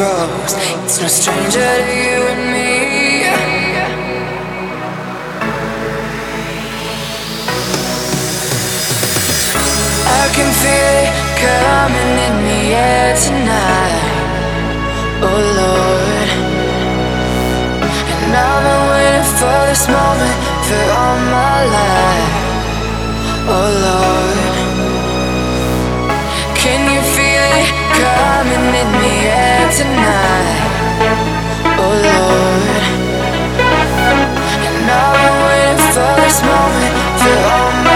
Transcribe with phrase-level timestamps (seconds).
[0.00, 0.52] grows.
[0.84, 2.72] It's no stranger to you and me.
[10.20, 11.12] I can feel it
[11.44, 14.00] coming in the air tonight.
[15.28, 16.28] Oh Lord,
[18.24, 20.36] and I've been waiting for this moment
[20.66, 22.36] for all my life.
[23.54, 24.38] Oh Lord,
[26.62, 27.68] can you feel it
[28.00, 28.99] coming in?
[36.42, 37.89] moment, for all my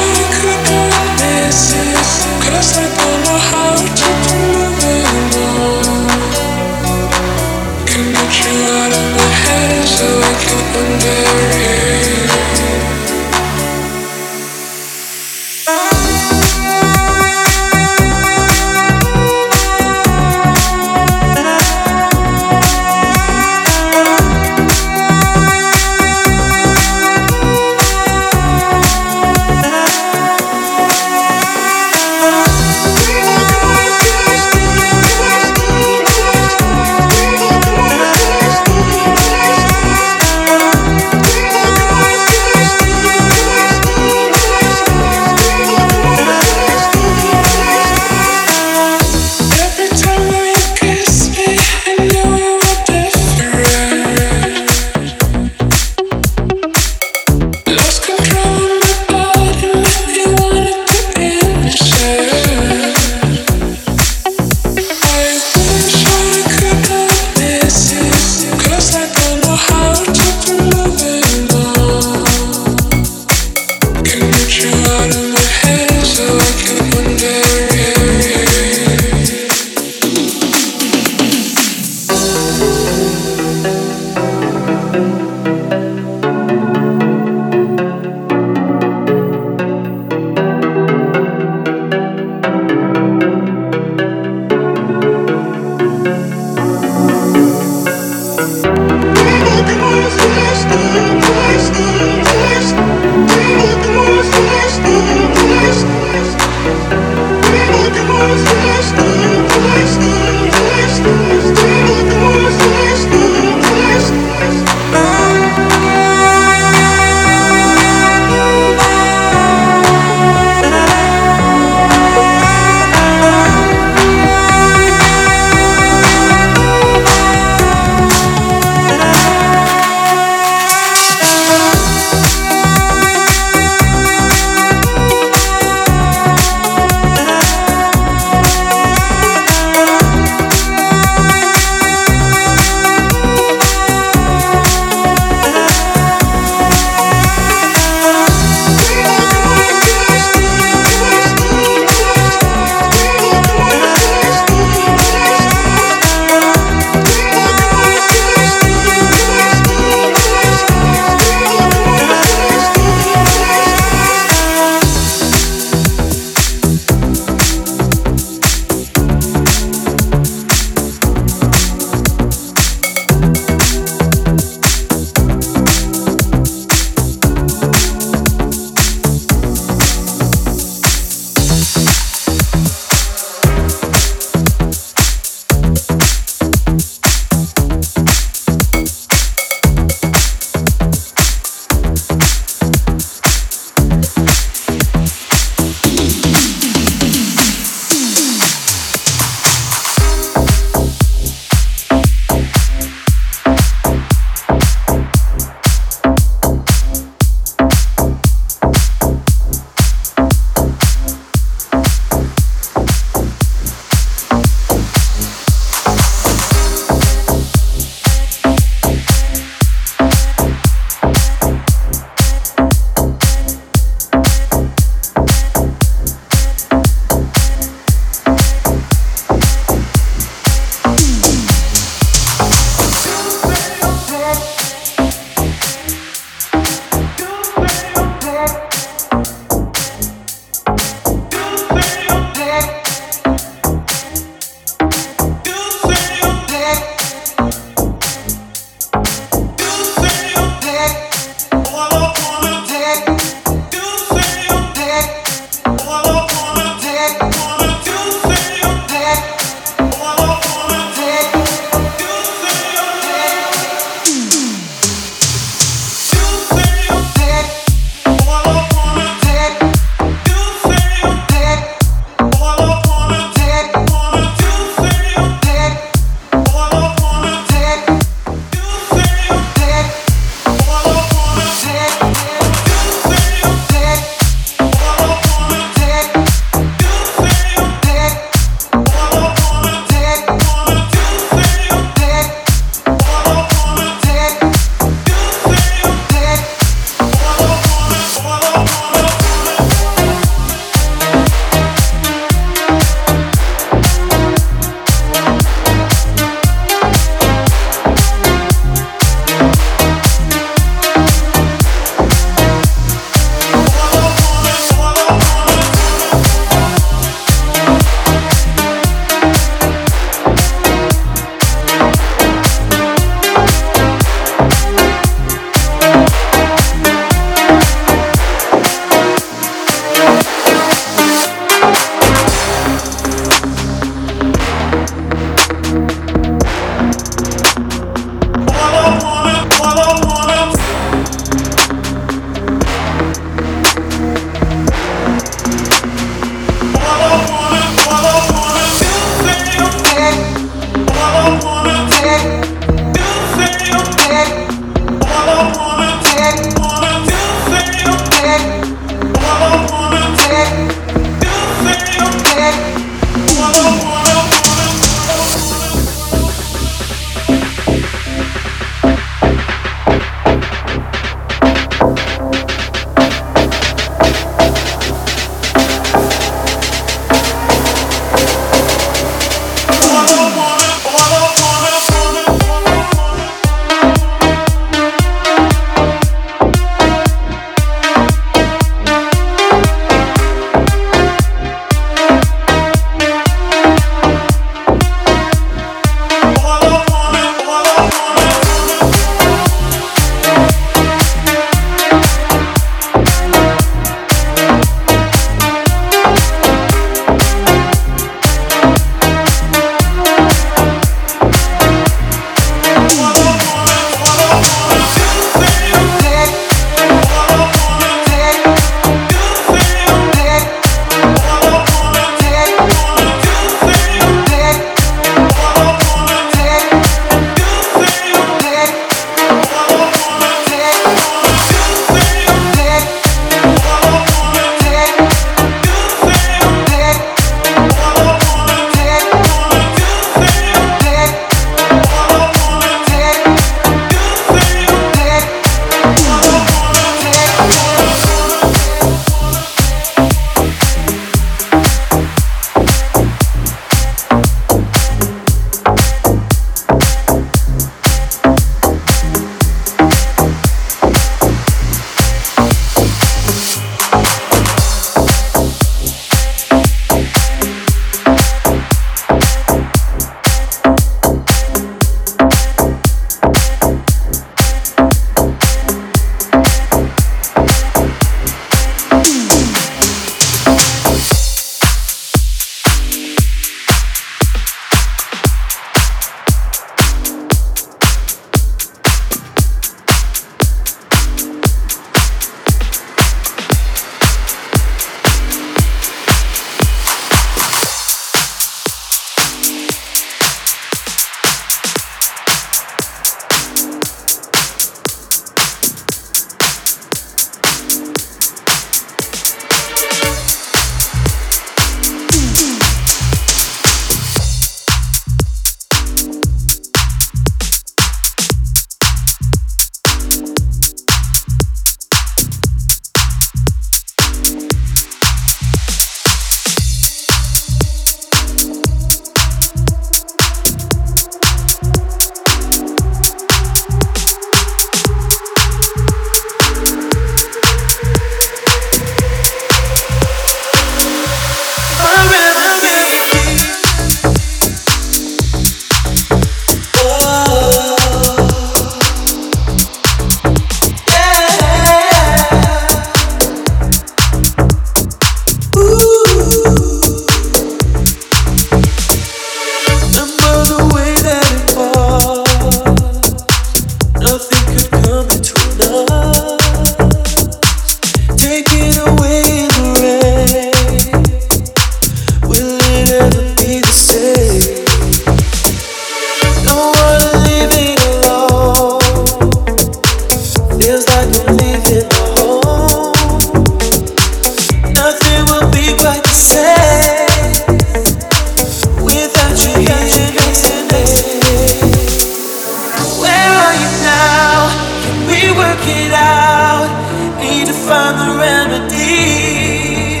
[597.68, 600.00] find the remedy.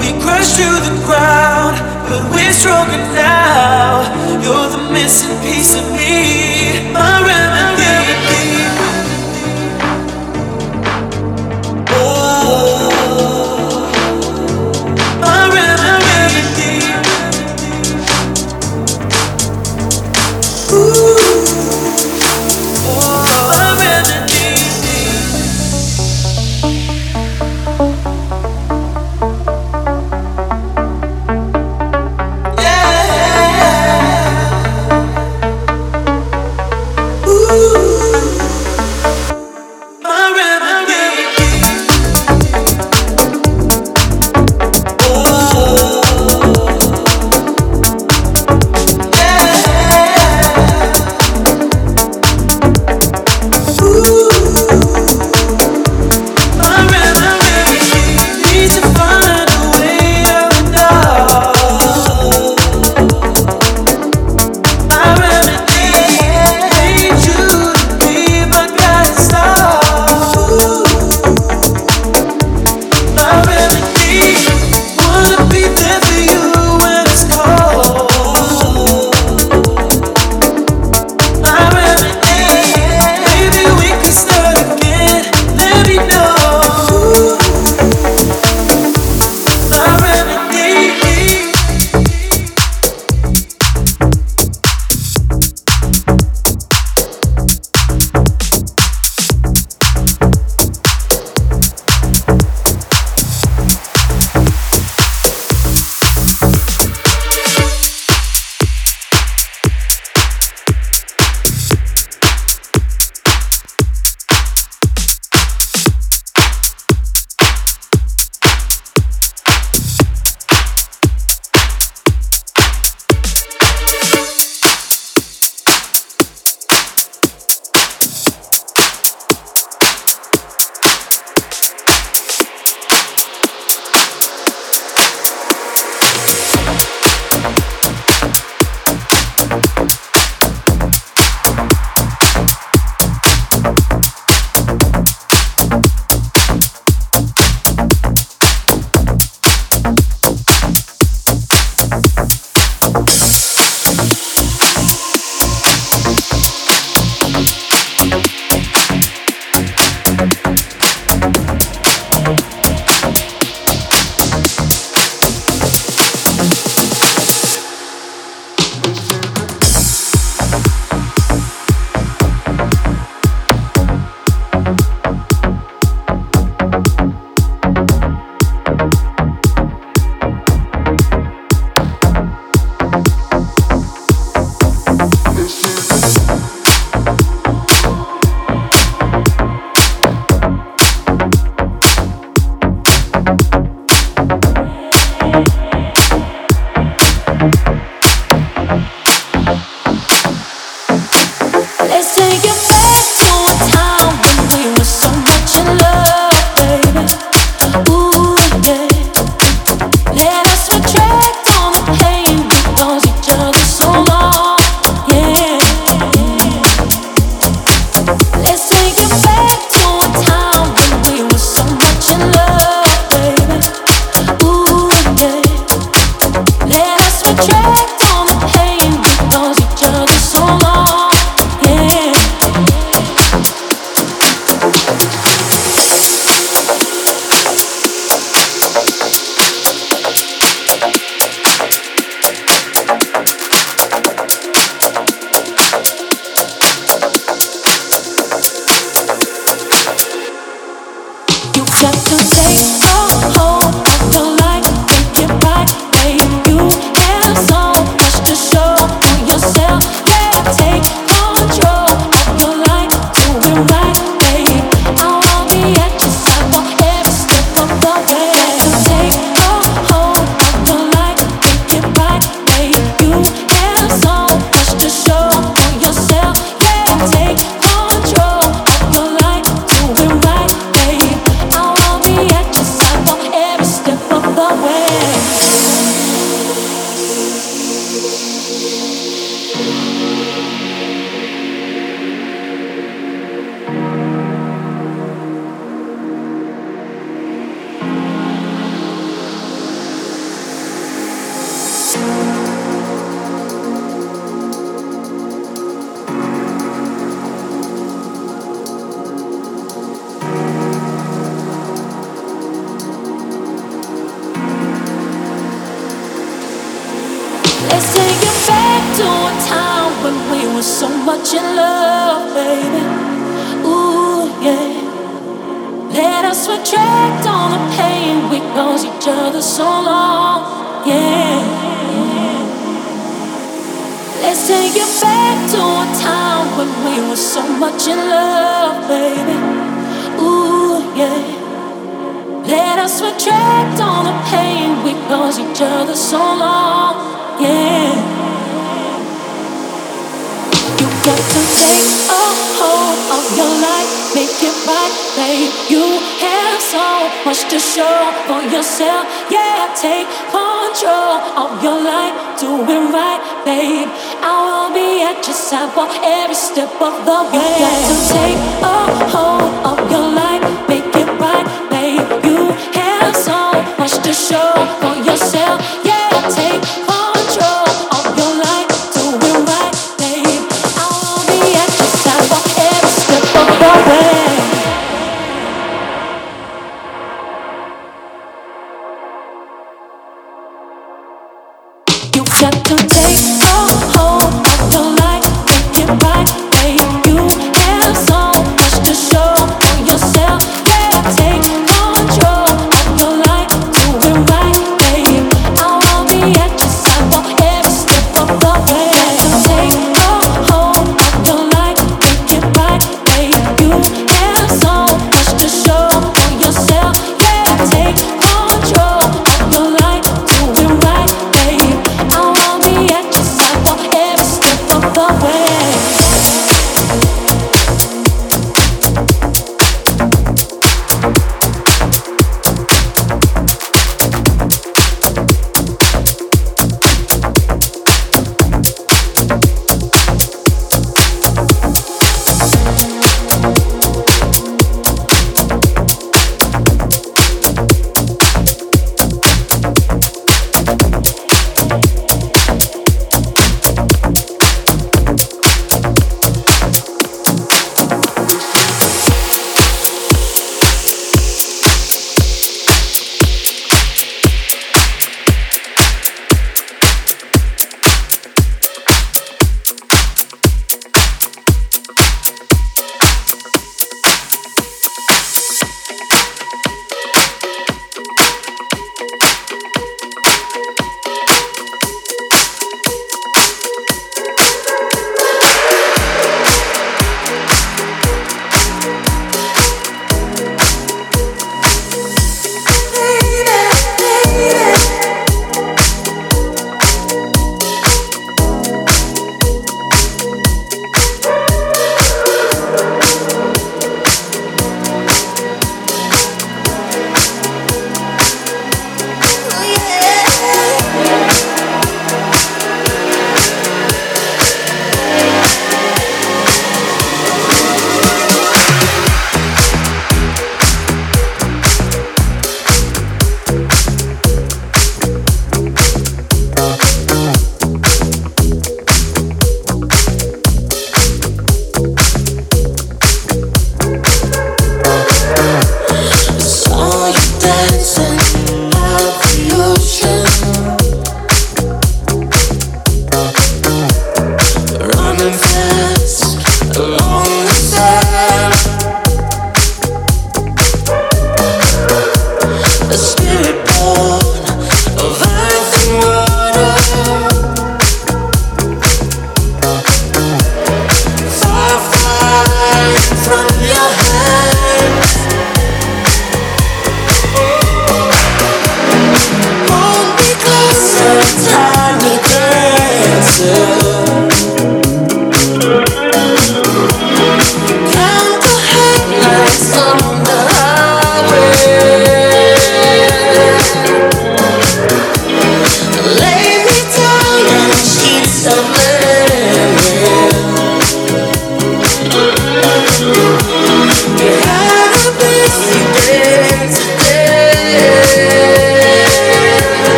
[0.00, 1.76] We crush through the ground,
[2.08, 4.08] but we're stronger now.
[4.42, 7.83] You're the missing piece of me, my remedy.